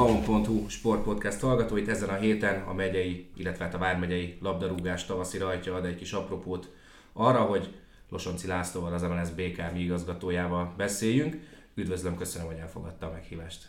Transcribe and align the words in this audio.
baon.hu 0.00 0.68
sportpodcast 0.68 1.40
hallgatóit. 1.40 1.88
Ezen 1.88 2.08
a 2.08 2.14
héten 2.14 2.62
a 2.62 2.72
megyei, 2.72 3.26
illetve 3.36 3.64
hát 3.64 3.74
a 3.74 3.78
vármegyei 3.78 4.38
labdarúgás 4.42 5.06
tavaszi 5.06 5.38
rajtja 5.38 5.74
ad 5.74 5.84
egy 5.84 5.96
kis 5.96 6.12
apropót 6.12 6.68
arra, 7.12 7.40
hogy 7.40 7.74
Losonci 8.08 8.46
Lászlóval, 8.46 8.92
az 8.92 9.02
MLS 9.02 9.30
BKM 9.30 9.76
igazgatójával 9.76 10.74
beszéljünk. 10.76 11.36
Üdvözlöm, 11.74 12.16
köszönöm, 12.16 12.46
hogy 12.46 12.56
elfogadta 12.56 13.06
a 13.06 13.10
meghívást. 13.10 13.68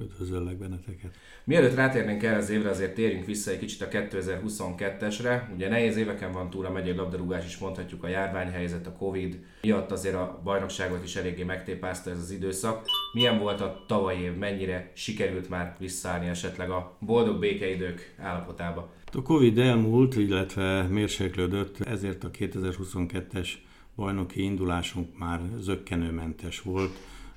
Üdvözöllek 0.00 0.56
benneteket. 0.56 1.16
Mielőtt 1.44 1.74
rátérnénk 1.74 2.22
el 2.22 2.38
az 2.38 2.50
évre, 2.50 2.70
azért 2.70 2.94
térjünk 2.94 3.26
vissza 3.26 3.50
egy 3.50 3.58
kicsit 3.58 3.82
a 3.82 3.88
2022-esre. 3.88 5.54
Ugye 5.54 5.68
nehéz 5.68 5.96
éveken 5.96 6.32
van 6.32 6.50
túl 6.50 6.66
a 6.66 6.70
megyei 6.70 6.96
labdarúgás 6.96 7.46
is, 7.46 7.58
mondhatjuk 7.58 8.04
a 8.04 8.08
járványhelyzet, 8.08 8.86
a 8.86 8.92
Covid 8.92 9.38
miatt 9.62 9.90
azért 9.90 10.14
a 10.14 10.40
bajnokságot 10.44 11.04
is 11.04 11.16
eléggé 11.16 11.42
megtépázta 11.42 12.10
ez 12.10 12.18
az 12.18 12.30
időszak. 12.30 12.84
Milyen 13.12 13.38
volt 13.38 13.60
a 13.60 13.84
tavalyi 13.86 14.20
év, 14.22 14.36
mennyire 14.36 14.90
sikerült 14.94 15.48
már 15.48 15.76
visszaállni 15.78 16.28
esetleg 16.28 16.70
a 16.70 16.96
boldog 17.00 17.38
békeidők 17.38 18.14
állapotába? 18.18 18.90
A 19.12 19.22
Covid 19.22 19.58
elmúlt, 19.58 20.16
illetve 20.16 20.82
mérséklődött, 20.82 21.80
ezért 21.80 22.24
a 22.24 22.30
2022-es 22.30 23.48
bajnoki 23.96 24.42
indulásunk 24.42 25.18
már 25.18 25.40
zöggenőmentes 25.58 26.60
volt 26.60 26.92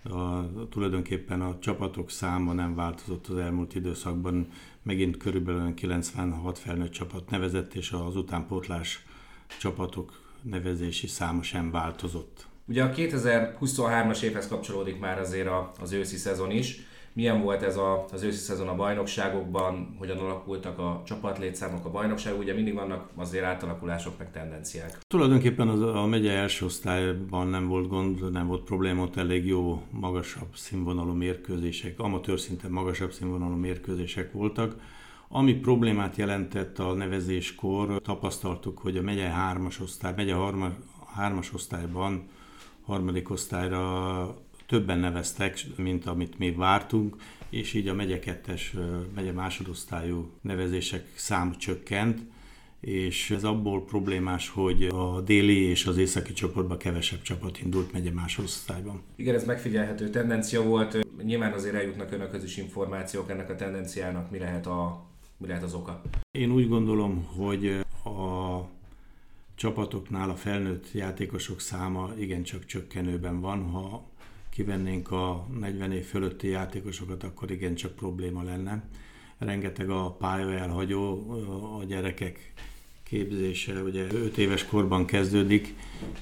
a, 0.09 0.49
tulajdonképpen 0.69 1.41
a 1.41 1.59
csapatok 1.59 2.09
száma 2.09 2.53
nem 2.53 2.75
változott 2.75 3.27
az 3.27 3.37
elmúlt 3.37 3.75
időszakban, 3.75 4.47
megint 4.83 5.17
körülbelül 5.17 5.73
96 5.73 6.59
felnőtt 6.59 6.91
csapat 6.91 7.29
nevezett, 7.29 7.73
és 7.73 7.91
az 7.91 8.15
utánpótlás 8.15 9.05
csapatok 9.59 10.21
nevezési 10.41 11.07
száma 11.07 11.43
sem 11.43 11.71
változott. 11.71 12.45
Ugye 12.67 12.83
a 12.83 12.89
2023-as 12.89 14.21
évhez 14.21 14.47
kapcsolódik 14.47 14.99
már 14.99 15.19
azért 15.19 15.49
az 15.79 15.91
őszi 15.91 16.17
szezon 16.17 16.51
is. 16.51 16.79
Milyen 17.15 17.41
volt 17.41 17.61
ez 17.61 17.77
a, 17.77 18.05
az 18.11 18.23
őszi 18.23 18.37
szezon 18.37 18.67
a 18.67 18.75
bajnokságokban, 18.75 19.95
hogyan 19.97 20.17
alakultak 20.17 20.79
a 20.79 21.01
csapatlétszámok 21.05 21.85
a 21.85 21.91
bajnokság, 21.91 22.37
ugye 22.37 22.53
mindig 22.53 22.73
vannak 22.73 23.09
azért 23.15 23.43
átalakulások, 23.43 24.17
meg 24.17 24.31
tendenciák. 24.31 24.97
Tulajdonképpen 25.07 25.67
az, 25.67 25.81
a 25.81 26.05
megye 26.05 26.31
első 26.31 26.65
osztályban 26.65 27.47
nem 27.47 27.67
volt 27.67 27.87
gond, 27.87 28.31
nem 28.31 28.47
volt 28.47 28.63
probléma, 28.63 29.01
ott 29.01 29.15
elég 29.15 29.45
jó, 29.45 29.81
magasabb 29.89 30.55
színvonalú 30.55 31.13
mérkőzések, 31.13 31.99
amatőr 31.99 32.39
szinten 32.39 32.71
magasabb 32.71 33.11
színvonalú 33.11 33.55
mérkőzések 33.55 34.31
voltak. 34.31 34.75
Ami 35.27 35.53
problémát 35.53 36.15
jelentett 36.15 36.79
a 36.79 36.93
nevezéskor, 36.93 38.01
tapasztaltuk, 38.01 38.77
hogy 38.77 38.97
a 38.97 39.01
megye 39.01 39.27
hármas 39.27 39.79
osztály, 39.79 40.13
megye 40.15 40.33
harma, 40.33 40.69
hármas 41.13 41.53
osztályban, 41.53 42.27
harmadik 42.85 43.29
osztályra 43.29 44.44
többen 44.67 44.99
neveztek, 44.99 45.65
mint 45.75 46.05
amit 46.05 46.37
mi 46.37 46.51
vártunk, 46.51 47.15
és 47.49 47.73
így 47.73 47.87
a 47.87 47.93
megye 47.93 48.19
kettes, 48.19 48.75
megye 49.15 49.31
másodosztályú 49.31 50.29
nevezések 50.41 51.05
szám 51.15 51.57
csökkent, 51.57 52.19
és 52.79 53.31
ez 53.31 53.43
abból 53.43 53.85
problémás, 53.85 54.49
hogy 54.49 54.83
a 54.83 55.21
déli 55.21 55.61
és 55.61 55.85
az 55.85 55.97
északi 55.97 56.33
csoportban 56.33 56.77
kevesebb 56.77 57.21
csapat 57.21 57.61
indult 57.61 57.91
megye 57.91 58.11
másodosztályban. 58.11 59.01
Igen, 59.15 59.35
ez 59.35 59.45
megfigyelhető 59.45 60.09
tendencia 60.09 60.63
volt. 60.63 60.97
Nyilván 61.23 61.53
azért 61.53 61.75
eljutnak 61.75 62.11
önökhöz 62.11 62.43
is 62.43 62.57
információk 62.57 63.29
ennek 63.29 63.49
a 63.49 63.55
tendenciának, 63.55 64.31
mi 64.31 64.37
lehet, 64.37 64.67
a, 64.67 65.05
mi 65.37 65.47
lehet 65.47 65.63
az 65.63 65.73
oka. 65.73 66.01
Én 66.31 66.51
úgy 66.51 66.67
gondolom, 66.67 67.25
hogy 67.35 67.65
a 68.03 68.59
csapatoknál 69.55 70.29
a 70.29 70.35
felnőtt 70.35 70.91
játékosok 70.91 71.59
száma 71.59 72.09
igencsak 72.19 72.65
csökkenőben 72.65 73.41
van. 73.41 73.63
Ha 73.63 74.09
kivennénk 74.55 75.11
a 75.11 75.47
40 75.59 75.91
év 75.91 76.05
fölötti 76.05 76.47
játékosokat, 76.47 77.23
akkor 77.23 77.51
igencsak 77.51 77.95
probléma 77.95 78.43
lenne. 78.43 78.83
Rengeteg 79.37 79.89
a 79.89 80.11
pálya 80.11 80.51
elhagyó, 80.51 81.29
a 81.79 81.83
gyerekek 81.83 82.53
képzése, 83.03 83.81
ugye 83.81 84.03
5 84.11 84.37
éves 84.37 84.65
korban 84.65 85.05
kezdődik, 85.05 85.73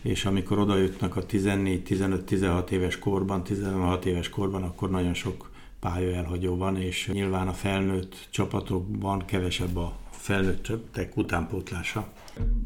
és 0.01 0.25
amikor 0.25 0.59
oda 0.59 0.77
jutnak 0.77 1.15
a 1.15 1.25
14-15-16 1.25 2.69
éves 2.69 2.99
korban, 2.99 3.43
16 3.43 4.05
éves 4.05 4.29
korban, 4.29 4.63
akkor 4.63 4.89
nagyon 4.89 5.13
sok 5.13 5.51
pálya 5.79 6.15
elhagyó 6.15 6.55
van, 6.55 6.81
és 6.81 7.09
nyilván 7.13 7.47
a 7.47 7.53
felnőtt 7.53 8.27
csapatokban 8.29 9.25
kevesebb 9.25 9.77
a 9.77 10.02
felnőttek 10.23 11.17
utánpótlása. 11.17 12.07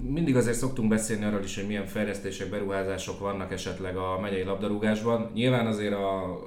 Mindig 0.01 0.35
azért 0.35 0.57
szoktunk 0.57 0.90
beszélni 0.90 1.25
arról 1.25 1.44
is, 1.44 1.56
hogy 1.56 1.68
milyen 1.68 1.85
fejlesztések, 1.85 2.50
beruházások 2.50 3.19
vannak 3.19 3.51
esetleg 3.51 3.97
a 3.97 4.19
megyei 4.19 4.44
labdarúgásban. 4.44 5.31
Nyilván 5.34 5.68
azért 5.68 5.95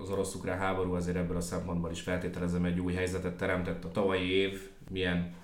az 0.03 0.10
orosz-ukrán 0.10 0.59
háború 0.59 0.93
azért 0.94 1.16
ebből 1.16 1.37
a 1.37 1.41
szempontból 1.41 1.91
is 1.91 2.00
feltételezem 2.00 2.65
egy 2.65 2.81
új 2.81 2.93
helyzetet 2.93 3.37
teremtett 3.37 3.84
a 3.84 3.91
tavalyi 3.91 4.31
év, 4.31 4.60
milyen, 4.91 5.34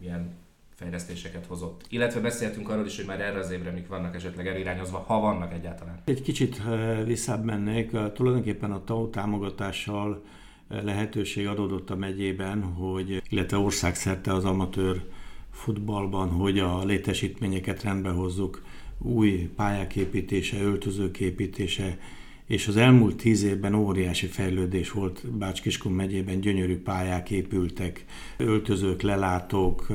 milyen 0.00 0.34
fejlesztéseket 0.74 1.46
hozott. 1.46 1.84
Illetve 1.88 2.20
beszéltünk 2.20 2.68
arról 2.68 2.86
is, 2.86 2.96
hogy 2.96 3.06
már 3.06 3.20
erre 3.20 3.38
az 3.38 3.50
évre 3.50 3.70
mik 3.70 3.88
vannak 3.88 4.14
esetleg 4.14 4.46
elirányozva, 4.46 4.98
ha 4.98 5.20
vannak 5.20 5.52
egyáltalán. 5.52 6.02
Egy 6.04 6.22
kicsit 6.22 6.60
eh, 6.66 7.04
visszább 7.04 7.44
mennék, 7.44 7.90
tulajdonképpen 8.12 8.72
a 8.72 8.84
TAO 8.84 9.06
támogatással 9.06 10.22
eh, 10.24 10.30
lehetőség 10.68 11.46
adódott 11.46 11.90
a 11.90 11.96
megyében, 11.96 12.62
hogy, 12.62 13.22
illetve 13.28 13.56
országszerte 13.56 14.32
az 14.32 14.44
amatőr 14.44 15.04
futballban, 15.50 16.28
hogy 16.28 16.58
a 16.58 16.84
létesítményeket 16.84 17.82
rendbe 17.82 18.10
hozzuk, 18.10 18.62
új 18.98 19.50
pályák 19.56 19.96
építése, 19.96 20.62
öltözők 20.62 21.20
építése, 21.20 21.98
és 22.46 22.68
az 22.68 22.76
elmúlt 22.76 23.16
tíz 23.16 23.42
évben 23.42 23.74
óriási 23.74 24.26
fejlődés 24.26 24.90
volt 24.90 25.30
Bács-Kiskun 25.30 25.92
megyében, 25.92 26.40
gyönyörű 26.40 26.78
pályák 26.78 27.30
épültek, 27.30 28.04
öltözők, 28.36 29.02
lelátók, 29.02 29.86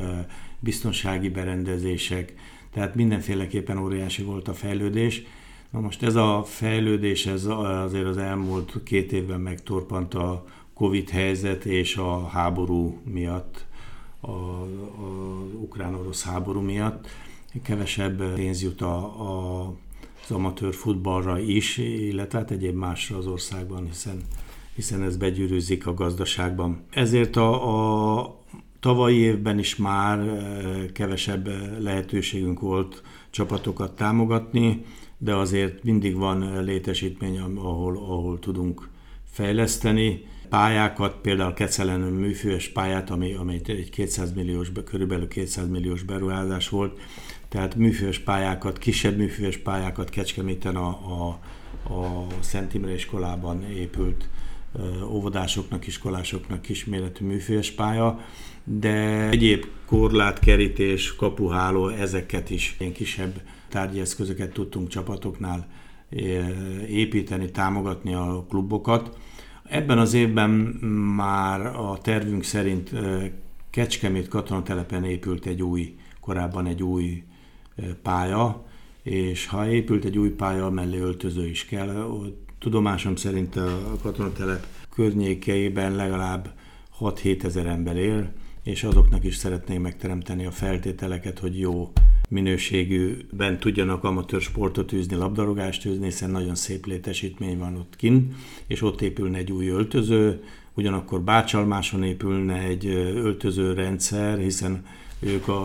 biztonsági 0.59 1.29
berendezések, 1.29 2.33
tehát 2.73 2.95
mindenféleképpen 2.95 3.77
óriási 3.77 4.23
volt 4.23 4.47
a 4.47 4.53
fejlődés. 4.53 5.23
Na 5.69 5.79
most 5.79 6.03
ez 6.03 6.15
a 6.15 6.43
fejlődés, 6.45 7.25
ez 7.25 7.45
azért 7.45 8.05
az 8.05 8.17
elmúlt 8.17 8.73
két 8.83 9.11
évben 9.11 9.39
megtorpant 9.39 10.13
a 10.13 10.45
Covid 10.81 11.09
helyzet 11.09 11.65
és 11.65 11.97
a 11.97 12.27
háború 12.27 12.99
miatt 13.03 13.65
a, 14.19 14.31
a 14.31 14.67
ukrán-orosz 15.61 16.23
háború 16.23 16.59
miatt. 16.59 17.07
Kevesebb 17.63 18.33
pénz 18.33 18.63
jut 18.63 18.81
a, 18.81 18.95
a, 18.97 19.65
az 20.23 20.31
amatőr 20.31 20.73
futballra 20.73 21.39
is, 21.39 21.77
illetve 21.77 22.37
hát 22.37 22.51
egyéb 22.51 22.75
másra 22.75 23.17
az 23.17 23.27
országban, 23.27 23.85
hiszen, 23.85 24.21
hiszen 24.75 25.03
ez 25.03 25.17
begyűrűzik 25.17 25.87
a 25.87 25.93
gazdaságban. 25.93 26.83
Ezért 26.89 27.35
a, 27.35 28.17
a 28.17 28.35
tavalyi 28.79 29.17
évben 29.17 29.59
is 29.59 29.75
már 29.75 30.19
eh, 30.19 30.85
kevesebb 30.93 31.47
lehetőségünk 31.79 32.59
volt 32.59 33.03
csapatokat 33.29 33.95
támogatni, 33.95 34.85
de 35.17 35.35
azért 35.35 35.83
mindig 35.83 36.15
van 36.15 36.63
létesítmény, 36.63 37.39
ahol, 37.39 37.97
ahol 37.97 38.39
tudunk 38.39 38.89
fejleszteni 39.31 40.29
pályákat, 40.51 41.15
például 41.21 41.53
Kecelen 41.53 41.99
műfős 41.99 42.69
pályát, 42.69 43.09
ami, 43.09 43.33
ami 43.33 43.61
egy 43.65 43.89
200 43.89 44.33
milliós, 44.33 44.71
körülbelül 44.85 45.27
200 45.27 45.67
milliós 45.67 46.03
beruházás 46.03 46.69
volt, 46.69 46.99
tehát 47.49 47.75
műfős 47.75 48.19
pályákat, 48.19 48.77
kisebb 48.77 49.17
műfős 49.17 49.57
pályákat 49.57 50.09
Kecskeméten 50.09 50.75
a, 50.75 50.87
a, 50.87 51.39
a 51.93 52.27
Szent 52.39 52.73
Imre 52.73 52.93
iskolában 52.93 53.63
épült 53.63 54.29
óvodásoknak, 55.09 55.87
iskolásoknak 55.87 56.61
kisméretű 56.61 57.25
műfős 57.25 57.71
pálya, 57.71 58.19
de 58.63 59.29
egyéb 59.29 59.65
korlátkerítés, 59.85 61.15
kapuháló, 61.15 61.87
ezeket 61.87 62.49
is 62.49 62.75
ilyen 62.79 62.93
kisebb 62.93 63.41
tárgyi 63.69 64.01
tudtunk 64.53 64.87
csapatoknál 64.87 65.67
építeni, 66.87 67.51
támogatni 67.51 68.13
a 68.13 68.45
klubokat. 68.49 69.17
Ebben 69.71 69.97
az 69.97 70.13
évben 70.13 70.49
már 71.15 71.65
a 71.65 71.97
tervünk 72.01 72.43
szerint 72.43 72.91
Kecskemét 73.69 74.27
katonatelepen 74.27 75.03
épült 75.03 75.45
egy 75.45 75.61
új, 75.61 75.95
korábban 76.19 76.65
egy 76.65 76.83
új 76.83 77.23
pálya, 78.01 78.65
és 79.03 79.47
ha 79.47 79.67
épült 79.67 80.05
egy 80.05 80.17
új 80.17 80.29
pálya, 80.29 80.69
mellé 80.69 80.99
öltöző 80.99 81.47
is 81.47 81.65
kell. 81.65 82.05
Tudomásom 82.59 83.15
szerint 83.15 83.55
a 83.55 83.97
katonatelep 84.01 84.65
környékeiben 84.89 85.95
legalább 85.95 86.53
6-7 86.99 87.43
ezer 87.43 87.65
ember 87.65 87.95
él, 87.95 88.33
és 88.63 88.83
azoknak 88.83 89.23
is 89.23 89.35
szeretnénk 89.35 89.81
megteremteni 89.81 90.45
a 90.45 90.51
feltételeket, 90.51 91.39
hogy 91.39 91.59
jó 91.59 91.91
minőségűben 92.31 93.59
tudjanak 93.59 94.03
amatőr 94.03 94.41
sportot 94.41 94.93
űzni, 94.93 95.15
labdarúgást 95.15 95.85
űzni, 95.85 96.05
hiszen 96.05 96.29
nagyon 96.29 96.55
szép 96.55 96.85
létesítmény 96.85 97.57
van 97.57 97.75
ott 97.75 97.95
kint, 97.95 98.33
és 98.67 98.81
ott 98.81 99.01
épülne 99.01 99.37
egy 99.37 99.51
új 99.51 99.67
öltöző, 99.67 100.43
ugyanakkor 100.73 101.21
Bácsalmáson 101.21 102.03
épülne 102.03 102.59
egy 102.59 102.85
öltöző 103.15 103.73
rendszer, 103.73 104.39
hiszen 104.39 104.85
ők 105.19 105.47
a, 105.47 105.61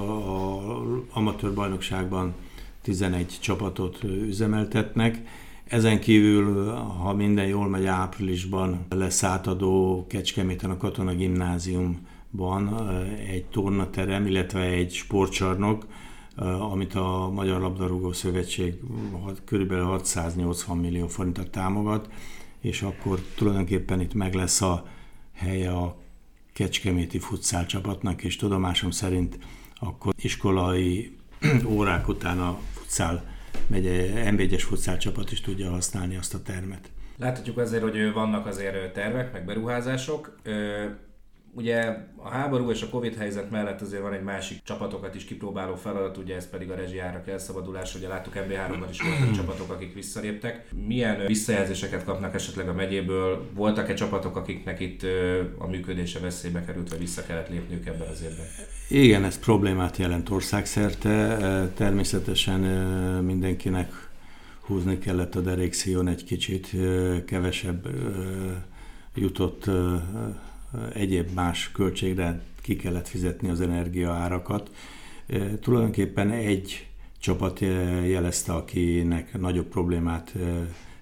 a 0.65 1.03
amatőr 1.13 1.55
bajnokságban 1.55 2.35
11 2.83 3.39
csapatot 3.41 4.05
üzemeltetnek, 4.05 5.23
Ezen 5.67 6.01
kívül, 6.01 6.71
ha 6.73 7.15
minden 7.15 7.47
jól 7.47 7.69
megy, 7.69 7.85
áprilisban 7.85 8.87
lesz 8.89 9.23
átadó 9.23 10.05
Kecskeméten 10.09 10.71
a 10.71 10.77
Katona 10.77 11.15
Gimnáziumban 11.15 12.91
egy 13.29 13.45
tornaterem, 13.45 14.27
illetve 14.27 14.61
egy 14.61 14.93
sportcsarnok, 14.93 15.87
amit 16.45 16.95
a 16.95 17.31
Magyar 17.33 17.61
Labdarúgó 17.61 18.13
Szövetség 18.13 18.75
kb. 19.45 19.73
680 19.73 20.77
millió 20.79 21.07
forintot 21.07 21.51
támogat, 21.51 22.09
és 22.61 22.83
akkor 22.83 23.21
tulajdonképpen 23.37 24.01
itt 24.01 24.15
meg 24.15 24.35
lesz 24.35 24.61
a 24.61 24.87
helye 25.35 25.71
a 25.71 25.97
Kecskeméti 26.53 27.19
futszál 27.19 27.67
csapatnak, 27.67 28.25
és 28.25 28.37
tudomásom 28.37 28.91
szerint 28.91 29.39
akkor 29.81 30.15
iskolai 30.23 31.17
órák 31.77 32.09
után 32.09 32.41
a 32.41 32.59
futszál 32.73 33.25
megye, 33.67 34.31
NB1-es 34.31 34.63
futszál 34.67 34.99
csapat 34.99 35.33
is 35.33 35.41
tudja 35.41 35.71
használni 35.71 36.17
azt 36.17 36.35
a 36.35 36.43
termet. 36.43 36.91
Láthatjuk 37.19 37.59
azért, 37.59 37.83
hogy 37.83 38.13
vannak 38.13 38.47
azért 38.47 38.93
tervek, 38.93 39.33
meg 39.33 39.45
beruházások. 39.45 40.37
Ugye 41.57 41.97
a 42.17 42.29
háború 42.29 42.71
és 42.71 42.83
a 42.83 42.89
Covid 42.89 43.17
helyzet 43.17 43.51
mellett 43.51 43.81
azért 43.81 44.03
van 44.03 44.13
egy 44.13 44.23
másik 44.23 44.59
csapatokat 44.63 45.15
is 45.15 45.25
kipróbáló 45.25 45.75
feladat, 45.75 46.17
ugye 46.17 46.35
ez 46.35 46.51
pedig 46.51 46.71
a 46.71 46.75
rezsijárak 46.75 47.29
elszabadulás, 47.29 47.95
ugye 47.95 48.09
láttuk 48.09 48.33
MB3-ban 48.35 48.87
is 48.91 49.01
voltak 49.01 49.31
csapatok, 49.39 49.71
akik 49.71 49.95
visszaléptek. 49.95 50.65
Milyen 50.87 51.27
visszajelzéseket 51.27 52.05
kapnak 52.05 52.35
esetleg 52.35 52.69
a 52.69 52.73
megyéből? 52.73 53.47
Voltak-e 53.55 53.95
csapatok, 53.95 54.37
akiknek 54.37 54.81
itt 54.81 55.03
a 55.59 55.67
működése 55.67 56.19
veszélybe 56.19 56.65
került, 56.65 56.89
vagy 56.89 56.99
vissza 56.99 57.23
kellett 57.23 57.49
lépniük 57.49 57.87
ebben 57.87 58.09
az 58.09 58.23
évben? 58.23 58.47
Igen, 58.89 59.25
ez 59.25 59.39
problémát 59.39 59.97
jelent 59.97 60.31
országszerte. 60.31 61.39
Természetesen 61.75 62.61
mindenkinek 63.23 63.93
húzni 64.61 64.99
kellett 64.99 65.35
a 65.35 65.41
derékszíjon 65.41 66.09
egy 66.09 66.25
kicsit, 66.25 66.71
kevesebb 67.27 67.89
jutott 69.15 69.71
egyéb 70.95 71.29
más 71.35 71.71
költségre 71.73 72.41
ki 72.61 72.77
kellett 72.77 73.09
fizetni 73.09 73.49
az 73.49 73.61
energiaárakat. 73.61 74.71
Tulajdonképpen 75.61 76.31
egy 76.31 76.87
csapat 77.19 77.61
jelezte, 78.07 78.53
akinek 78.53 79.39
nagyobb 79.39 79.67
problémát 79.67 80.35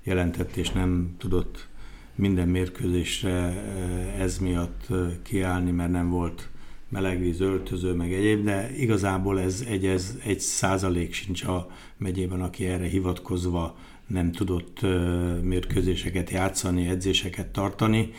jelentett, 0.03 0.57
és 0.57 0.71
nem 0.71 1.15
tudott 1.19 1.69
minden 2.15 2.49
mérkőzésre 2.49 3.33
ez 4.19 4.39
miatt 4.39 4.87
kiállni, 5.23 5.71
mert 5.71 5.91
nem 5.91 6.11
volt 6.11 6.49
melegvíz, 6.89 7.41
öltöző, 7.41 7.93
meg 7.93 8.13
egyéb, 8.13 8.45
de 8.45 8.77
igazából 8.77 9.41
ez 9.41 9.65
egy, 9.69 9.87
ez 9.87 10.19
egy 10.25 10.41
százalék 10.41 11.13
sincs 11.13 11.45
a 11.45 11.71
megyében, 11.97 12.41
aki 12.41 12.67
erre 12.67 12.87
hivatkozva 12.87 13.77
nem 14.07 14.33
tudott 14.33 14.81
mérkőzéseket 15.43 16.31
játszani, 16.31 16.89
edzéseket 16.89 17.47
tartani, 17.47 18.13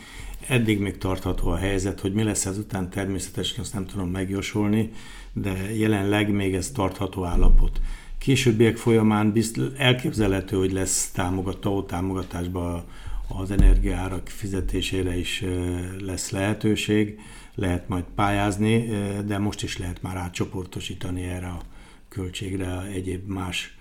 Eddig 0.48 0.80
még 0.80 0.98
tartható 0.98 1.48
a 1.48 1.56
helyzet, 1.56 2.00
hogy 2.00 2.12
mi 2.12 2.22
lesz 2.22 2.46
ezután, 2.46 2.90
természetesen 2.90 3.60
azt 3.60 3.74
nem 3.74 3.86
tudom 3.86 4.10
megjósolni, 4.10 4.90
de 5.32 5.74
jelenleg 5.74 6.30
még 6.30 6.54
ez 6.54 6.70
tartható 6.70 7.24
állapot. 7.24 7.80
Későbbiek 8.18 8.76
folyamán 8.76 9.32
bizt, 9.32 9.60
elképzelhető, 9.76 10.56
hogy 10.56 10.72
lesz 10.72 11.10
támogató 11.10 11.82
támogatásba 11.82 12.84
az 13.28 13.50
energiárak 13.50 14.28
fizetésére 14.28 15.18
is 15.18 15.44
lesz 16.00 16.30
lehetőség, 16.30 17.20
lehet 17.54 17.88
majd 17.88 18.04
pályázni, 18.14 18.88
de 19.26 19.38
most 19.38 19.62
is 19.62 19.78
lehet 19.78 20.02
már 20.02 20.16
átcsoportosítani 20.16 21.22
erre 21.22 21.46
a 21.46 21.60
költségre 22.08 22.82
egyéb 22.82 23.28
más 23.28 23.76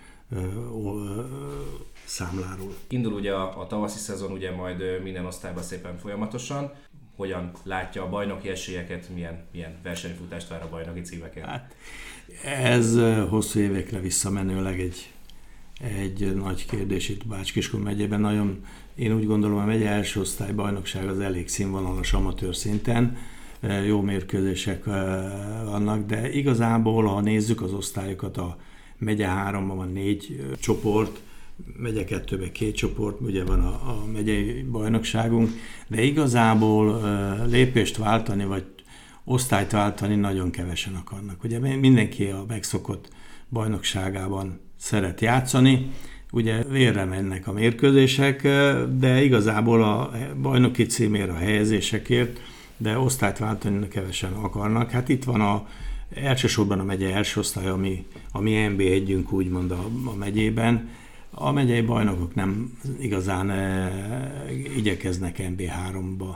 számláról. 2.06 2.75
Indul 2.88 3.13
ugye 3.13 3.34
a, 3.34 3.62
a 3.62 3.68
tavaszi 3.68 4.00
szezon 4.00 4.31
ugye 4.31 4.52
majd 4.52 5.02
minden 5.04 5.25
osztályban 5.25 5.63
szépen 5.63 5.98
folyamatosan. 5.98 6.72
Hogyan 7.16 7.52
látja 7.63 8.04
a 8.04 8.10
bajnoki 8.10 8.50
esélyeket, 8.50 9.10
milyen, 9.13 9.46
milyen 9.52 9.75
versenyfutást 9.84 10.48
vár 10.48 10.63
a 10.63 10.69
bajnoki 10.69 11.02
címeken? 11.02 11.46
Hát, 11.46 11.75
ez 12.44 13.00
hosszú 13.30 13.60
évekre 13.60 14.00
visszamenőleg 14.00 14.80
egy, 14.80 15.12
egy 15.81 16.36
nagy 16.36 16.66
kérdés 16.66 17.10
itt 17.10 17.28
Bácskiskun 17.28 17.81
megyében. 17.81 18.19
Nagyon, 18.19 18.66
én 18.96 19.16
úgy 19.16 19.25
gondolom, 19.25 19.57
a 19.57 19.66
megye 19.66 19.90
első 19.90 20.19
osztály 20.19 20.52
bajnokság 20.52 21.07
az 21.07 21.19
elég 21.19 21.48
színvonalas 21.48 22.13
amatőr 22.13 22.56
szinten 22.56 23.18
jó 23.86 24.02
mérkőzések 24.02 24.86
vannak, 25.66 26.06
de 26.06 26.31
igazából, 26.31 27.06
ha 27.06 27.22
nézzük 27.22 27.62
az 27.62 27.74
osztályokat, 27.74 28.38
a 28.38 28.57
megye 28.98 29.28
háromban 29.28 29.78
van 29.78 29.92
négy 29.92 30.46
csoport, 30.60 31.19
megye 31.78 32.04
kettőbe 32.04 32.52
két 32.52 32.75
csoport, 32.75 33.22
ugye 33.22 33.44
van 33.44 33.60
a, 33.60 33.72
a 33.74 34.06
megyei 34.13 34.63
bajnokságunk, 34.72 35.50
de 35.88 36.02
igazából 36.02 37.02
lépést 37.48 37.98
váltani, 37.98 38.46
vagy 38.46 38.66
osztályt 39.24 39.72
váltani 39.72 40.16
nagyon 40.16 40.52
kevesen 40.52 40.96
akarnak. 40.96 41.44
Ugye 41.44 41.60
mindenki 41.60 42.25
a 42.25 42.46
megszokott 42.48 43.10
bajnokságában 43.50 44.60
szeret 44.78 45.22
játszani, 45.22 45.90
ugye 46.31 46.63
vérre 46.63 47.06
mennek 47.06 47.48
a 47.48 47.52
mérkőzések, 47.52 48.42
de 48.98 49.24
igazából 49.24 49.84
a 49.84 50.12
bajnoki 50.42 50.86
címért, 50.86 51.30
a 51.30 51.36
helyezésekért, 51.36 52.40
de 52.78 52.98
osztályt 52.98 53.38
váltani 53.38 53.88
kevesen 53.88 54.34
akarnak. 54.34 54.92
Hát 54.92 55.10
itt 55.10 55.24
van 55.24 55.42
a 55.42 55.68
elsősorban 56.13 56.80
a 56.80 56.84
megye 56.84 57.13
első 57.13 57.40
osztály, 57.40 57.68
ami, 57.68 58.06
ami 58.31 58.68
MB 58.68 58.80
együnk 58.80 59.31
úgymond 59.31 59.72
a, 59.72 59.90
a 60.06 60.16
megyében, 60.16 60.90
a 61.37 61.51
megyei 61.51 61.81
bajnokok 61.81 62.35
nem 62.35 62.77
igazán 62.99 63.49
e, 63.49 63.91
igyekeznek 64.77 65.37
MB3-ba 65.39 66.35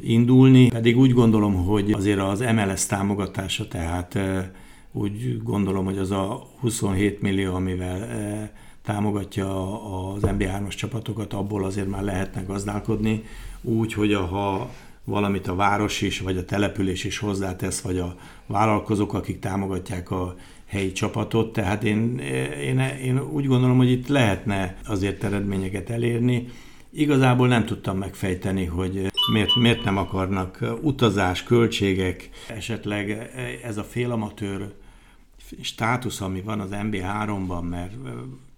indulni, 0.00 0.68
pedig 0.68 0.98
úgy 0.98 1.12
gondolom, 1.12 1.54
hogy 1.54 1.92
azért 1.92 2.20
az 2.20 2.40
MLS 2.40 2.86
támogatása, 2.86 3.68
tehát 3.68 4.14
e, 4.14 4.52
úgy 4.92 5.42
gondolom, 5.42 5.84
hogy 5.84 5.98
az 5.98 6.10
a 6.10 6.46
27 6.60 7.20
millió, 7.20 7.54
amivel 7.54 8.02
e, 8.02 8.52
támogatja 8.82 9.82
az 10.12 10.22
MB3-as 10.24 10.76
csapatokat, 10.76 11.32
abból 11.32 11.64
azért 11.64 11.88
már 11.88 12.02
lehetne 12.02 12.42
gazdálkodni, 12.42 13.22
úgy, 13.62 13.92
hogy 13.92 14.14
ha 14.14 14.70
valamit 15.04 15.48
a 15.48 15.54
város 15.54 16.00
is, 16.00 16.20
vagy 16.20 16.36
a 16.36 16.44
település 16.44 17.04
is 17.04 17.18
hozzátesz, 17.18 17.80
vagy 17.80 17.98
a 17.98 18.16
vállalkozók, 18.46 19.14
akik 19.14 19.38
támogatják 19.38 20.10
a 20.10 20.34
helyi 20.70 20.92
csapatot, 20.92 21.52
tehát 21.52 21.84
én, 21.84 22.18
én, 22.58 22.78
én 22.78 23.20
úgy 23.20 23.46
gondolom, 23.46 23.76
hogy 23.76 23.90
itt 23.90 24.08
lehetne 24.08 24.76
azért 24.86 25.24
eredményeket 25.24 25.90
elérni. 25.90 26.48
Igazából 26.90 27.48
nem 27.48 27.64
tudtam 27.64 27.98
megfejteni, 27.98 28.64
hogy 28.64 29.10
miért, 29.32 29.54
miért 29.54 29.84
nem 29.84 29.96
akarnak 29.96 30.64
utazás, 30.80 31.42
költségek, 31.42 32.30
esetleg 32.48 33.30
ez 33.64 33.76
a 33.76 33.84
félamatőr 33.84 34.72
státusz, 35.60 36.20
ami 36.20 36.40
van 36.40 36.60
az 36.60 36.70
MB3-ban, 36.72 37.68
mert 37.68 37.92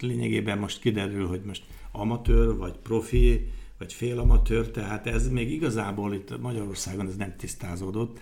lényegében 0.00 0.58
most 0.58 0.80
kiderül, 0.80 1.26
hogy 1.26 1.40
most 1.46 1.62
amatőr, 1.92 2.56
vagy 2.56 2.74
profi, 2.82 3.48
vagy 3.78 3.92
félamatőr, 3.92 4.70
tehát 4.70 5.06
ez 5.06 5.28
még 5.28 5.52
igazából 5.52 6.14
itt 6.14 6.40
Magyarországon 6.40 7.06
ez 7.06 7.16
nem 7.16 7.34
tisztázódott, 7.36 8.20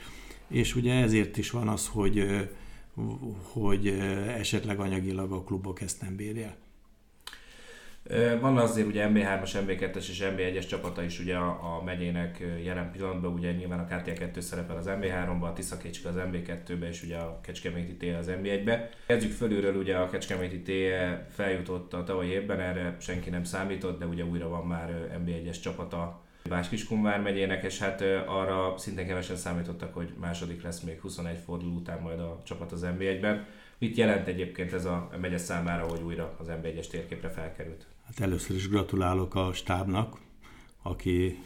és 0.48 0.76
ugye 0.76 0.94
ezért 0.94 1.36
is 1.36 1.50
van 1.50 1.68
az, 1.68 1.86
hogy 1.86 2.24
hogy 3.52 3.86
esetleg 4.38 4.80
anyagilag 4.80 5.32
a 5.32 5.42
klubok 5.42 5.80
ezt 5.80 6.00
nem 6.00 6.16
bírják. 6.16 6.56
Van 8.40 8.58
azért 8.58 8.86
ugye 8.86 9.08
MB3-as, 9.08 9.52
MB2-es 9.66 10.08
és 10.08 10.24
MB1-es 10.36 10.68
csapata 10.68 11.02
is 11.02 11.20
ugye 11.20 11.36
a, 11.36 11.76
a 11.76 11.82
megyének 11.84 12.42
jelen 12.64 12.90
pillanatban, 12.92 13.32
ugye 13.32 13.52
nyilván 13.52 13.78
a 13.78 13.84
KTL 13.84 14.10
2 14.10 14.40
szerepel 14.40 14.76
az 14.76 14.86
MB3-ba, 14.88 15.42
a 15.42 15.52
Tisza 15.52 15.76
Kécske 15.76 16.08
az 16.08 16.14
MB2-be 16.16 16.88
és 16.88 17.02
ugye 17.02 17.16
a 17.16 17.40
Kecskeméti 17.40 17.94
T 17.94 18.16
az 18.18 18.30
MB1-be. 18.42 18.88
Kezdjük 19.06 19.32
fölülről, 19.32 19.76
ugye 19.76 19.96
a 19.96 20.08
Kecskeméti 20.08 20.60
T 20.60 20.70
feljutott 21.28 21.94
a 21.94 22.04
tavalyi 22.04 22.30
évben, 22.30 22.60
erre 22.60 22.96
senki 23.00 23.30
nem 23.30 23.44
számított, 23.44 23.98
de 23.98 24.06
ugye 24.06 24.24
újra 24.24 24.48
van 24.48 24.66
már 24.66 25.20
MB1-es 25.24 25.60
csapata 25.60 26.22
Bács-Kiskunvár 26.48 27.20
megyének, 27.20 27.64
és 27.64 27.78
hát 27.78 28.00
arra 28.26 28.74
szintén 28.78 29.06
kevesen 29.06 29.36
számítottak, 29.36 29.94
hogy 29.94 30.12
második 30.20 30.62
lesz 30.62 30.80
még 30.80 31.00
21 31.00 31.38
forduló 31.44 31.74
után 31.74 32.00
majd 32.00 32.18
a 32.18 32.40
csapat 32.44 32.72
az 32.72 32.84
NB1-ben. 32.84 33.46
Mit 33.78 33.96
jelent 33.96 34.26
egyébként 34.26 34.72
ez 34.72 34.84
a 34.84 35.10
megye 35.20 35.38
számára, 35.38 35.88
hogy 35.88 36.02
újra 36.02 36.36
az 36.38 36.46
NB1-es 36.48 36.86
térképre 36.86 37.30
felkerült? 37.30 37.86
Hát 38.06 38.20
először 38.20 38.56
is 38.56 38.68
gratulálok 38.68 39.34
a 39.34 39.52
stábnak, 39.52 40.18
aki 40.82 41.38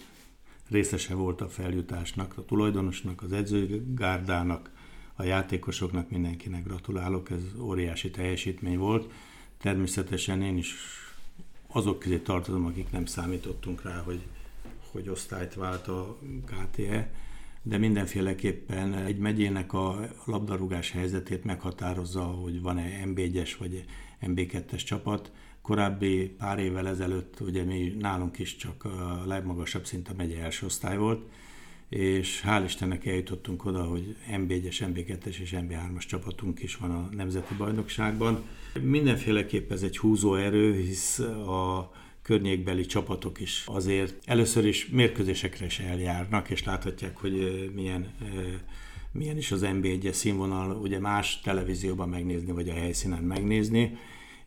részese 0.70 1.14
volt 1.14 1.40
a 1.40 1.48
feljutásnak, 1.48 2.34
a 2.36 2.44
tulajdonosnak, 2.44 3.22
az 3.22 3.32
edzőgárdának, 3.32 4.70
a 5.16 5.22
játékosoknak, 5.22 6.10
mindenkinek 6.10 6.64
gratulálok, 6.64 7.30
ez 7.30 7.42
óriási 7.60 8.10
teljesítmény 8.10 8.78
volt. 8.78 9.12
Természetesen 9.58 10.42
én 10.42 10.56
is 10.56 10.74
azok 11.66 11.98
közé 11.98 12.18
tartozom, 12.18 12.66
akik 12.66 12.90
nem 12.90 13.06
számítottunk 13.06 13.82
rá, 13.82 14.02
hogy 14.04 14.22
hogy 14.94 15.08
osztályt 15.08 15.54
vált 15.54 15.88
a 15.88 16.18
KTE, 16.44 17.12
de 17.62 17.78
mindenféleképpen 17.78 18.94
egy 18.94 19.18
megyének 19.18 19.72
a 19.72 20.08
labdarúgás 20.24 20.90
helyzetét 20.90 21.44
meghatározza, 21.44 22.22
hogy 22.22 22.62
van-e 22.62 23.02
MB1-es 23.04 23.50
vagy 23.58 23.84
MB2-es 24.22 24.84
csapat, 24.84 25.32
korábbi 25.62 26.28
pár 26.28 26.58
évvel 26.58 26.88
ezelőtt 26.88 27.40
ugye 27.40 27.62
mi 27.62 27.94
nálunk 27.98 28.38
is 28.38 28.56
csak 28.56 28.84
a 28.84 29.22
legmagasabb 29.26 29.86
szint 29.86 30.08
a 30.08 30.14
megye 30.16 30.42
első 30.42 30.66
osztály 30.66 30.96
volt, 30.96 31.28
és 31.88 32.42
hál' 32.46 32.62
Istennek 32.64 33.06
eljutottunk 33.06 33.64
oda, 33.64 33.82
hogy 33.82 34.16
MB1-es, 34.30 34.78
MB2-es 34.80 35.38
és 35.38 35.54
MB3-as 35.56 36.06
csapatunk 36.06 36.62
is 36.62 36.76
van 36.76 36.90
a 36.90 37.08
Nemzeti 37.12 37.54
Bajnokságban. 37.54 38.44
Mindenféleképp 38.80 39.70
ez 39.70 39.82
egy 39.82 39.98
húzóerő, 39.98 40.74
hisz 40.74 41.18
a 41.18 41.92
környékbeli 42.24 42.86
csapatok 42.86 43.40
is 43.40 43.62
azért 43.66 44.14
először 44.24 44.66
is 44.66 44.88
mérkőzésekre 44.88 45.66
is 45.66 45.78
eljárnak, 45.78 46.50
és 46.50 46.64
láthatják, 46.64 47.16
hogy 47.16 47.70
milyen 47.74 48.12
milyen 49.14 49.36
is 49.36 49.52
az 49.52 49.60
NB1-es 49.64 50.12
színvonal, 50.12 50.76
ugye 50.76 50.98
más 50.98 51.40
televízióban 51.40 52.08
megnézni, 52.08 52.52
vagy 52.52 52.68
a 52.68 52.72
helyszínen 52.72 53.22
megnézni, 53.22 53.96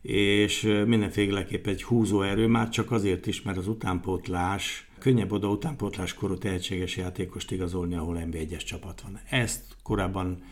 és 0.02 0.62
mindenféleképp 0.86 1.66
egy 1.66 1.82
húzóerő 1.82 2.46
már 2.46 2.68
csak 2.68 2.90
azért 2.90 3.26
is, 3.26 3.42
mert 3.42 3.56
az 3.56 3.68
utánpótlás, 3.68 4.88
könnyebb 4.98 5.32
oda 5.32 5.48
utánpótlás 5.48 6.14
korú 6.14 6.38
tehetséges 6.38 6.96
játékost 6.96 7.50
igazolni, 7.50 7.94
ahol 7.94 8.18
NB1-es 8.20 8.64
csapat 8.64 9.00
van. 9.00 9.20
Ezt 9.30 9.76
korábban 9.82 10.42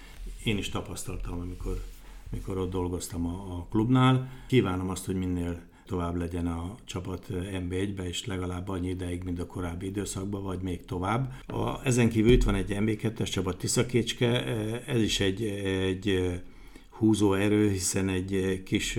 én 0.44 0.58
is 0.58 0.68
tapasztaltam, 0.68 1.40
amikor, 1.40 1.84
amikor 2.32 2.58
ott 2.58 2.70
dolgoztam 2.70 3.26
a, 3.26 3.56
a 3.56 3.66
klubnál. 3.70 4.30
Kívánom 4.46 4.90
azt, 4.90 5.04
hogy 5.04 5.14
minél 5.14 5.62
tovább 5.86 6.16
legyen 6.16 6.46
a 6.46 6.74
csapat 6.84 7.26
MB1-be, 7.30 8.08
és 8.08 8.26
legalább 8.26 8.68
annyi 8.68 8.88
ideig, 8.88 9.22
mint 9.24 9.40
a 9.40 9.46
korábbi 9.46 9.86
időszakban, 9.86 10.42
vagy 10.42 10.60
még 10.60 10.84
tovább. 10.84 11.32
A, 11.46 11.84
ezen 11.84 12.08
kívül 12.08 12.32
itt 12.32 12.44
van 12.44 12.54
egy 12.54 12.76
MB2-es 12.78 13.30
csapat 13.30 13.58
Tiszakécske, 13.58 14.44
ez 14.86 15.00
is 15.00 15.20
egy, 15.20 15.42
egy 15.42 16.40
húzó 16.88 17.34
erő, 17.34 17.70
hiszen 17.70 18.08
egy 18.08 18.62
kis 18.64 18.98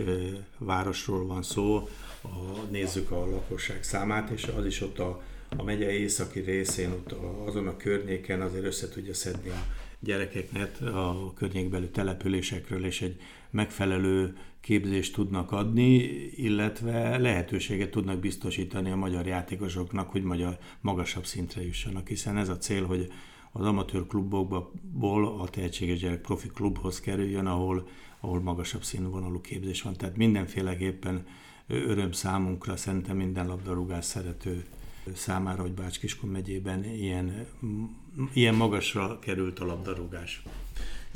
városról 0.58 1.25
van 1.25 1.44
szó, 1.44 1.88
a, 2.22 2.27
nézzük 2.70 3.12
a 3.12 3.29
lakosság 3.29 3.84
számát, 3.84 4.29
és 4.29 4.44
az 4.58 4.65
is 4.65 4.82
ott 4.82 5.00
a, 5.00 5.22
a 5.58 5.63
megye 5.63 5.91
északi 5.91 6.39
részén, 6.39 6.91
ott 6.91 7.12
azon 7.46 7.67
a 7.67 7.77
környéken 7.77 8.41
azért 8.41 8.65
össze 8.65 8.89
tudja 8.89 9.13
szedni 9.13 9.50
a 9.50 9.65
gyerekeknek 10.00 10.82
a 10.82 11.34
környékbeli 11.34 11.89
településekről, 11.89 12.86
és 12.86 13.01
egy 13.01 13.15
megfelelő 13.50 14.38
képzést 14.67 15.13
tudnak 15.13 15.51
adni, 15.51 15.95
illetve 16.36 17.17
lehetőséget 17.17 17.91
tudnak 17.91 18.19
biztosítani 18.19 18.91
a 18.91 18.95
magyar 18.95 19.25
játékosoknak, 19.25 20.09
hogy 20.09 20.24
magyar 20.24 20.57
magasabb 20.81 21.25
szintre 21.25 21.65
jussanak, 21.65 22.07
hiszen 22.07 22.38
ez 22.38 22.50
a 22.50 22.57
cél, 22.57 22.86
hogy 22.86 23.12
az 23.51 23.65
amatőr 23.65 24.07
klubokból 24.07 25.39
a 25.39 25.50
tehetséges 25.50 26.00
gyerek 26.00 26.21
profi 26.21 26.47
klubhoz 26.47 27.00
kerüljön, 27.00 27.45
ahol, 27.45 27.88
ahol 28.19 28.41
magasabb 28.41 28.83
színvonalú 28.83 29.41
képzés 29.41 29.81
van. 29.81 29.93
Tehát 29.93 30.17
mindenféleképpen 30.17 31.25
öröm 31.67 32.12
számunkra, 32.12 32.75
szerintem 32.75 33.17
minden 33.17 33.47
labdarúgás 33.47 34.05
szerető 34.05 34.65
számára, 35.15 35.62
hogy 35.62 35.74
Bács-Kiskun 35.74 36.29
megyében 36.29 36.83
ilyen, 36.83 37.45
ilyen 38.33 38.55
magasra 38.55 39.19
került 39.19 39.59
a 39.59 39.65
labdarúgás. 39.65 40.43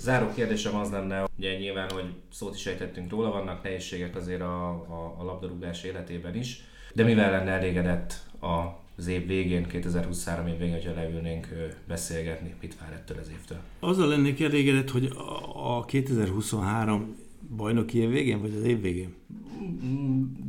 Záró 0.01 0.31
kérdésem 0.36 0.75
az 0.75 0.89
lenne, 0.89 1.25
ugye 1.38 1.58
nyilván, 1.58 1.91
hogy 1.91 2.05
szót 2.31 2.55
is 2.55 2.65
ejtettünk 2.65 3.12
róla, 3.12 3.31
vannak 3.31 3.63
nehézségek 3.63 4.15
azért 4.15 4.41
a, 4.41 4.70
a, 4.70 5.15
a 5.20 5.24
labdarúgás 5.24 5.84
életében 5.84 6.36
is, 6.36 6.63
de 6.93 7.03
mivel 7.03 7.31
lenne 7.31 7.51
elégedett 7.51 8.13
az 8.39 9.08
év 9.08 9.27
végén, 9.27 9.67
2023 9.67 10.48
év 10.48 10.58
végén, 10.58 10.74
hogyha 10.74 10.93
leülnénk 10.93 11.48
beszélgetni, 11.88 12.55
mit 12.62 12.77
vár 12.79 12.91
ettől 12.93 13.17
az 13.17 13.29
évtől? 13.29 13.58
Azzal 13.79 14.08
lennék 14.08 14.41
elégedett, 14.41 14.89
hogy 14.89 15.12
a 15.53 15.86
2023 15.86 17.15
bajnoki 17.55 17.98
év 17.98 18.10
végén, 18.10 18.41
vagy 18.41 18.53
az 18.58 18.63
év 18.63 18.81
végén? 18.81 19.13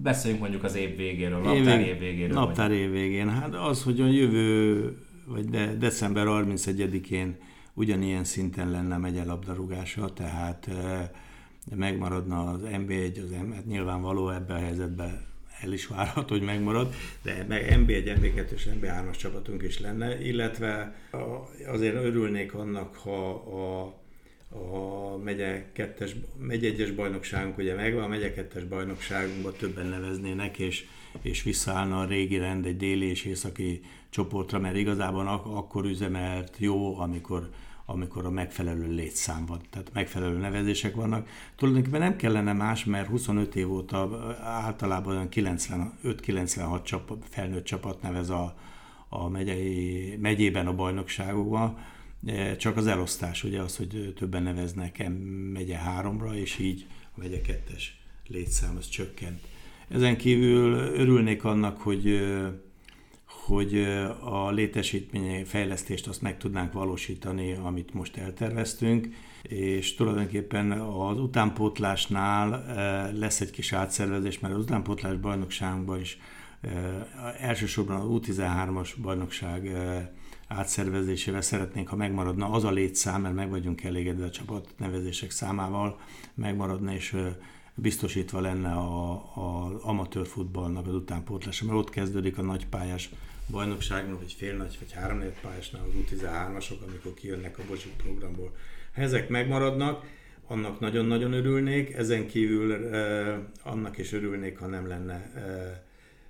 Beszéljünk 0.03 0.43
mondjuk 0.43 0.65
az 0.65 0.75
év 0.75 0.97
végéről, 0.97 1.39
naptár 1.39 1.81
év, 1.81 1.87
év 1.87 1.99
végéről. 1.99 2.35
Naptár 2.35 2.71
év 2.71 2.91
végén. 2.91 3.29
Hát 3.29 3.55
az, 3.55 3.83
hogy 3.83 4.01
a 4.01 4.07
jövő, 4.07 4.97
vagy 5.27 5.45
de, 5.45 5.75
december 5.75 6.27
31-én 6.29 7.37
ugyanilyen 7.75 8.25
szinten 8.25 8.71
lenne 8.71 8.95
a 8.95 8.99
megye 8.99 9.25
labdarúgása, 9.25 10.13
tehát 10.13 10.69
megmaradna 11.77 12.51
az 12.51 12.61
MB1, 12.63 13.23
az 13.23 13.31
M, 13.31 13.53
hát 13.53 13.67
nyilvánvaló 13.67 14.31
ebben 14.31 14.57
a 14.57 14.61
helyzetben 14.61 15.31
el 15.61 15.73
is 15.73 15.87
várható, 15.87 16.35
hogy 16.35 16.45
megmarad, 16.45 16.95
de 17.23 17.45
meg 17.49 17.67
MB1, 17.71 18.19
MB2 18.21 18.51
és 18.51 18.69
MB3-as 18.81 19.17
csapatunk 19.17 19.63
is 19.63 19.81
lenne, 19.81 20.21
illetve 20.25 20.95
azért 21.67 21.95
örülnék 21.95 22.55
annak, 22.55 22.97
ha 22.97 23.31
a 23.35 24.01
a 24.55 25.17
megye, 25.17 25.65
kettes, 25.73 26.17
megye 26.39 26.69
egyes 26.69 26.91
bajnokságunk 26.91 27.59
ugye 27.59 27.75
megvan, 27.75 28.05
a 28.05 28.09
megye 28.09 28.33
kettes 28.33 28.65
bajnokságunkban 28.65 29.53
többen 29.59 29.87
neveznének, 29.87 30.59
és, 30.59 30.85
és 31.21 31.43
visszaállna 31.43 32.01
a 32.01 32.05
régi 32.05 32.39
rend 32.39 32.67
egy 32.67 32.77
déli 32.77 33.07
és 33.07 33.25
északi 33.25 33.81
csoportra, 34.11 34.59
mert 34.59 34.77
igazából 34.77 35.29
ak- 35.29 35.57
akkor 35.57 35.85
üzemelt 35.85 36.57
jó, 36.59 36.99
amikor 36.99 37.51
amikor 37.87 38.27
a 38.27 38.31
megfelelő 38.31 38.95
létszám 38.95 39.47
van, 39.47 39.61
tehát 39.71 39.93
megfelelő 39.93 40.39
nevezések 40.39 40.95
vannak. 40.95 41.29
Tulajdonképpen 41.57 42.01
nem 42.01 42.17
kellene 42.17 42.53
más, 42.53 42.85
mert 42.85 43.09
25 43.09 43.57
év 43.57 43.73
óta 43.73 44.37
általában 44.43 45.29
95-96 45.31 46.83
csapat, 46.83 47.25
felnőtt 47.29 47.65
csapat 47.65 48.03
nevez 48.03 48.31
a, 48.31 48.57
a 49.09 49.29
megyei, 49.29 50.17
megyében 50.21 50.67
a 50.67 50.75
bajnokságokban, 50.75 51.79
csak 52.59 52.77
az 52.77 52.87
elosztás, 52.87 53.45
ugye 53.45 53.61
az, 53.61 53.77
hogy 53.77 54.13
többen 54.17 54.43
neveznek 54.43 55.11
megye 55.53 55.77
háromra, 55.77 56.37
és 56.37 56.59
így 56.59 56.87
a 57.17 57.21
megye 57.21 57.41
kettes 57.41 58.01
létszám 58.27 58.77
az 58.77 58.89
csökkent. 58.89 59.41
Ezen 59.93 60.17
kívül 60.17 60.73
örülnék 60.75 61.45
annak, 61.45 61.81
hogy 61.81 62.21
hogy 63.47 63.85
a 64.21 64.51
létesítmény 64.51 65.45
fejlesztést 65.45 66.07
azt 66.07 66.23
meg 66.23 66.39
tudnánk 66.39 66.73
valósítani, 66.73 67.53
amit 67.63 67.95
most 67.95 68.17
elterveztünk, 68.17 69.09
és 69.43 69.95
tulajdonképpen 69.95 70.71
az 70.71 71.19
utánpótlásnál 71.19 72.65
lesz 73.15 73.41
egy 73.41 73.51
kis 73.51 73.73
átszervezés, 73.73 74.39
mert 74.39 74.55
az 74.55 74.63
utánpótlás 74.63 75.17
bajnokságunkban 75.17 76.01
is 76.01 76.19
elsősorban 77.39 77.97
az 77.97 78.07
U13-as 78.09 78.91
bajnokság 79.03 79.71
átszervezésével 80.49 81.41
szeretnénk, 81.41 81.89
ha 81.89 81.97
megmaradna 81.97 82.51
az 82.51 82.65
a 82.65 82.71
létszám, 82.71 83.21
mert 83.21 83.35
meg 83.35 83.51
vagyunk 83.51 83.83
elégedve 83.83 84.25
a 84.25 84.31
csapat 84.31 84.69
nevezések 84.77 85.31
számával, 85.31 86.01
megmaradna 86.35 86.95
és 86.95 87.17
biztosítva 87.75 88.41
lenne 88.41 88.73
a, 88.73 89.13
a 89.13 89.79
amatőr 89.83 90.27
futballnak 90.27 90.87
az 90.87 90.95
utánpótlása, 90.95 91.65
mert 91.65 91.79
ott 91.79 91.91
kezdődik 91.91 92.39
a 92.39 92.43
nagypályás 92.43 93.11
bajnokságnak, 93.51 94.19
vagy 94.19 94.33
fél 94.33 94.57
nagy, 94.57 94.77
vagy 94.79 94.93
három 94.93 95.23
pályásnál 95.43 95.83
az 95.83 95.93
U13-asok, 96.03 96.87
amikor 96.89 97.15
kijönnek 97.15 97.59
a 97.59 97.63
Bocsi 97.69 97.89
programból. 97.97 98.57
Ha 98.95 99.01
ezek 99.01 99.29
megmaradnak, 99.29 100.05
annak 100.47 100.81
nagyon-nagyon 100.81 101.33
örülnék, 101.33 101.93
ezen 101.93 102.27
kívül 102.27 102.73
eh, 102.73 103.39
annak 103.63 103.99
is 103.99 104.13
örülnék, 104.13 104.59
ha 104.59 104.67
nem 104.67 104.87
lenne 104.87 105.33
eh, 105.35 105.79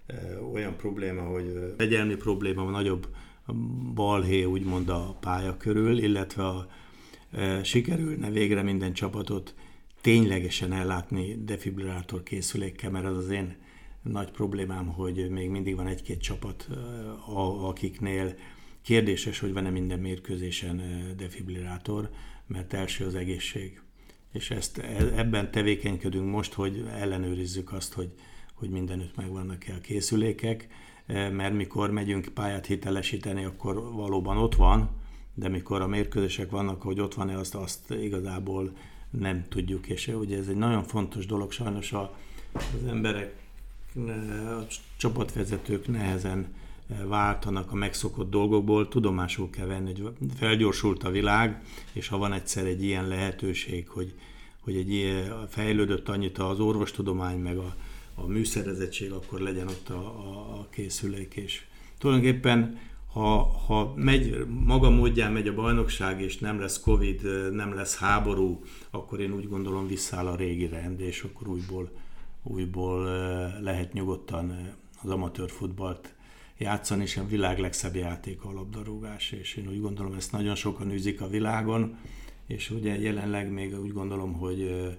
eh, 0.07 0.53
olyan 0.53 0.77
probléma, 0.77 1.23
hogy 1.23 1.75
fegyelmi 1.77 2.15
probléma, 2.15 2.71
nagyobb 2.71 3.07
balhé 3.95 4.45
úgymond 4.45 4.89
a 4.89 5.17
pálya 5.21 5.57
körül, 5.57 5.99
illetve 5.99 6.47
a, 6.47 6.69
e, 7.33 7.65
sikerülne 7.65 8.31
végre 8.31 8.63
minden 8.63 8.93
csapatot 8.93 9.55
ténylegesen 10.03 10.73
ellátni 10.73 11.45
defibrillátor 11.45 12.23
készülékkel, 12.23 12.91
mert 12.91 13.05
az 13.05 13.17
az 13.17 13.31
én 13.31 13.57
nagy 14.03 14.31
problémám, 14.31 14.87
hogy 14.87 15.31
még 15.31 15.49
mindig 15.49 15.77
van 15.77 15.87
egy-két 15.87 16.21
csapat, 16.21 16.69
akiknél 17.63 18.35
kérdéses, 18.83 19.39
hogy 19.39 19.53
van-e 19.53 19.71
minden 19.71 19.99
mérkőzésen 19.99 20.83
defibrillátor, 21.17 22.11
mert 22.47 22.73
első 22.73 23.05
az 23.05 23.15
egészség. 23.15 23.81
És 24.33 24.51
ezt, 24.51 24.79
e, 24.79 25.13
ebben 25.17 25.51
tevékenykedünk 25.51 26.31
most, 26.31 26.53
hogy 26.53 26.85
ellenőrizzük 26.93 27.73
azt, 27.73 27.93
hogy, 27.93 28.13
hogy 28.55 28.71
mindenütt 28.71 29.17
megvannak-e 29.17 29.75
a 29.75 29.81
készülékek, 29.81 30.69
mert 31.07 31.55
mikor 31.55 31.91
megyünk 31.91 32.29
pályát 32.35 32.67
hitelesíteni, 32.67 33.45
akkor 33.45 33.93
valóban 33.93 34.37
ott 34.37 34.55
van, 34.55 34.91
de 35.35 35.49
mikor 35.49 35.81
a 35.81 35.87
mérkőzések 35.87 36.51
vannak, 36.51 36.83
hogy 36.83 37.01
ott 37.01 37.15
van-e, 37.15 37.39
azt, 37.39 37.55
azt 37.55 37.91
igazából 37.91 38.73
nem 39.19 39.45
tudjuk, 39.49 39.87
és 39.87 40.07
ugye 40.09 40.39
ez 40.39 40.49
egy 40.49 40.57
nagyon 40.57 40.85
fontos 40.85 41.27
dolog, 41.27 41.53
sajnos 41.53 41.93
a, 41.93 42.15
az 42.53 42.87
emberek 42.89 43.41
a 43.97 44.67
csapatvezetők 44.97 45.89
nehezen 45.89 46.47
eh, 46.89 47.05
váltanak 47.05 47.73
a 47.73 47.75
megszokott 47.75 48.31
dolgokból, 48.31 48.89
tudomásul 48.89 49.51
kell 49.51 49.67
venni, 49.67 50.01
hogy 50.01 50.13
felgyorsult 50.37 51.03
a 51.03 51.11
világ, 51.11 51.63
és 51.93 52.09
ha 52.09 52.19
van 52.19 52.33
egyszer 52.33 52.67
egy 52.67 52.83
ilyen 52.83 53.09
lehetőség, 53.09 53.89
hogy, 53.89 54.15
hogy 54.61 54.77
egy 54.77 54.93
ilyen 54.93 55.49
fejlődött 55.49 56.09
annyit 56.09 56.39
az 56.39 56.61
orvostudomány, 56.61 57.39
meg 57.39 57.57
a, 57.57 57.77
a 58.15 58.27
műszerezettség, 58.27 59.13
akkor 59.13 59.41
legyen 59.41 59.69
ott 59.69 59.89
a, 59.89 59.95
a, 59.95 60.59
a 60.59 60.67
készülék, 60.71 61.35
és 61.35 61.63
tulajdonképpen 61.99 62.79
ha, 63.13 63.43
ha 63.67 63.93
megy, 63.97 64.47
maga 64.65 64.91
módján 64.91 65.33
megy 65.33 65.49
a 65.49 65.55
bajnokság, 65.55 66.21
és 66.21 66.39
nem 66.39 66.61
lesz 66.61 66.81
Covid, 66.81 67.21
nem 67.53 67.75
lesz 67.75 67.99
háború, 67.99 68.63
akkor 68.91 69.21
én 69.21 69.33
úgy 69.33 69.49
gondolom 69.49 69.87
visszáll 69.87 70.27
a 70.27 70.37
régi 70.37 70.67
rend, 70.67 71.01
és 71.01 71.23
akkor 71.23 71.49
újból 71.49 71.91
újból 72.43 73.03
lehet 73.61 73.93
nyugodtan 73.93 74.75
az 75.03 75.11
amatőr 75.11 75.51
futballt 75.51 76.15
játszani, 76.59 77.03
és 77.03 77.17
a 77.17 77.27
világ 77.27 77.59
legszebb 77.59 77.95
játéka 77.95 78.49
a 78.49 78.53
labdarúgás, 78.53 79.33
és 79.33 79.55
én 79.55 79.69
úgy 79.69 79.81
gondolom, 79.81 80.13
ezt 80.13 80.33
nagyon 80.33 80.55
sokan 80.55 80.91
űzik 80.91 81.21
a 81.21 81.29
világon, 81.29 81.97
és 82.47 82.71
ugye 82.71 83.01
jelenleg 83.01 83.53
még 83.53 83.81
úgy 83.81 83.93
gondolom, 83.93 84.33
hogy 84.33 84.91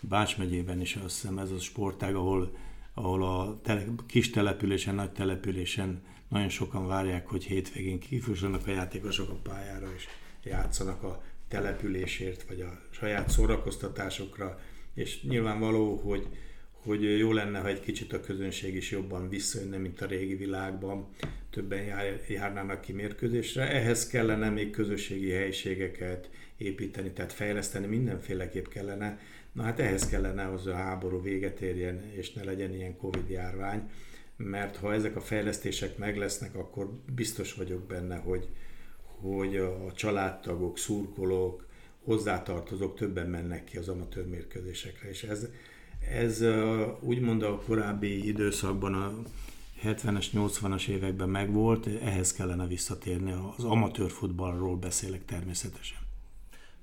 Bács 0.00 0.38
megyében 0.38 0.80
is 0.80 0.96
azt 0.96 1.20
hiszem 1.20 1.38
ez 1.38 1.50
a 1.50 1.58
sportág, 1.58 2.14
ahol, 2.14 2.56
ahol 2.94 3.22
a 3.22 3.60
tele, 3.62 3.84
kis 4.06 4.30
településen, 4.30 4.94
nagy 4.94 5.10
településen 5.10 6.02
nagyon 6.28 6.48
sokan 6.48 6.86
várják, 6.86 7.26
hogy 7.26 7.44
hétvégén 7.44 7.98
kifussanak 7.98 8.66
a 8.66 8.70
játékosok 8.70 9.30
a 9.30 9.34
pályára, 9.34 9.92
és 9.96 10.06
játszanak 10.44 11.02
a 11.02 11.22
településért, 11.48 12.42
vagy 12.42 12.60
a 12.60 12.78
saját 12.90 13.28
szórakoztatásokra, 13.28 14.60
és 14.94 15.22
nyilvánvaló, 15.22 15.96
hogy, 15.96 16.26
hogy 16.70 17.18
jó 17.18 17.32
lenne, 17.32 17.58
ha 17.58 17.68
egy 17.68 17.80
kicsit 17.80 18.12
a 18.12 18.20
közönség 18.20 18.74
is 18.74 18.90
jobban 18.90 19.28
visszajönne, 19.28 19.76
mint 19.76 20.00
a 20.00 20.06
régi 20.06 20.34
világban, 20.34 21.08
többen 21.50 21.82
jár, 21.82 22.20
járnának 22.28 22.80
ki 22.80 22.92
mérkőzésre. 22.92 23.70
Ehhez 23.70 24.06
kellene 24.06 24.50
még 24.50 24.70
közösségi 24.70 25.30
helyiségeket 25.30 26.30
építeni, 26.56 27.10
tehát 27.10 27.32
fejleszteni 27.32 27.86
mindenféleképp 27.86 28.66
kellene. 28.66 29.18
Na 29.52 29.62
hát 29.62 29.80
ehhez 29.80 30.08
kellene, 30.08 30.44
hogy 30.44 30.68
a 30.68 30.74
háború 30.74 31.22
véget 31.22 31.60
érjen, 31.60 32.02
és 32.12 32.32
ne 32.32 32.44
legyen 32.44 32.74
ilyen 32.74 32.96
Covid 32.96 33.28
járvány, 33.28 33.90
mert 34.38 34.76
ha 34.76 34.94
ezek 34.94 35.16
a 35.16 35.20
fejlesztések 35.20 35.98
meg 35.98 36.16
lesznek, 36.16 36.54
akkor 36.54 36.90
biztos 37.14 37.54
vagyok 37.54 37.82
benne, 37.82 38.16
hogy, 38.16 38.48
hogy 39.02 39.56
a 39.56 39.92
családtagok, 39.92 40.78
szurkolók, 40.78 41.66
hozzátartozók 42.04 42.96
többen 42.96 43.26
mennek 43.26 43.64
ki 43.64 43.76
az 43.76 43.88
amatőr 43.88 44.26
mérkőzésekre, 44.26 45.08
és 45.08 45.22
ez, 45.22 45.48
ez 46.10 46.44
úgymond 47.00 47.42
a 47.42 47.58
korábbi 47.58 48.26
időszakban, 48.26 48.94
a 48.94 49.12
70-es, 49.84 50.26
80-as 50.32 50.88
években 50.88 51.28
megvolt, 51.28 51.86
ehhez 51.86 52.32
kellene 52.32 52.66
visszatérni, 52.66 53.32
az 53.56 53.64
amatőr 53.64 54.10
futballról 54.10 54.76
beszélek 54.76 55.24
természetesen. 55.24 55.98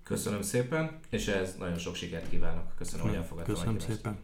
Köszönöm 0.04 0.42
szépen, 0.42 1.00
és 1.10 1.28
ez 1.28 1.56
nagyon 1.60 1.78
sok 1.78 1.96
sikert 1.96 2.30
kívánok. 2.30 2.76
Köszönöm, 2.78 3.06
hogy 3.06 3.16
elfogadtam 3.16 3.54
Köszönöm 3.54 3.80
szépen. 3.80 4.20